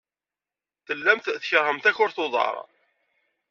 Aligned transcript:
Tellamt 0.85 1.25
tkeṛhemt 1.39 1.83
takurt 1.85 2.17
n 2.19 2.23
uḍar. 2.25 2.55